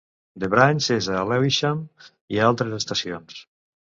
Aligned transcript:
The 0.43 0.47
Branch 0.51 0.85
és 0.95 1.09
a 1.19 1.19
Lewisham 1.31 1.83
i 2.37 2.39
a 2.39 2.47
altres 2.53 2.73
estacions. 2.79 3.37